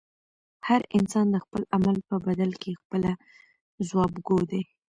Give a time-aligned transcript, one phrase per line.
[0.67, 3.11] هر انسان د خپل عمل په بدل کې پخپله
[3.89, 4.61] ځوابګوی دی.